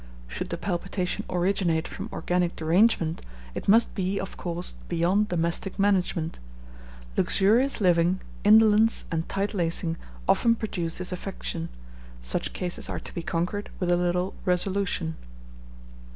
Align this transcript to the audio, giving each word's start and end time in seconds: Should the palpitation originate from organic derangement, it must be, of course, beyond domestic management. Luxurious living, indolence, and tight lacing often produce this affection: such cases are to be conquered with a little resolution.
Should 0.27 0.49
the 0.49 0.57
palpitation 0.57 1.25
originate 1.29 1.87
from 1.87 2.09
organic 2.11 2.55
derangement, 2.55 3.21
it 3.53 3.67
must 3.67 3.93
be, 3.93 4.17
of 4.19 4.35
course, 4.35 4.73
beyond 4.89 5.29
domestic 5.29 5.77
management. 5.77 6.39
Luxurious 7.15 7.79
living, 7.79 8.19
indolence, 8.43 9.05
and 9.11 9.29
tight 9.29 9.53
lacing 9.53 9.97
often 10.27 10.55
produce 10.55 10.97
this 10.97 11.11
affection: 11.11 11.69
such 12.19 12.51
cases 12.51 12.89
are 12.89 12.99
to 12.99 13.13
be 13.13 13.21
conquered 13.21 13.69
with 13.79 13.91
a 13.91 13.95
little 13.95 14.33
resolution. 14.43 15.17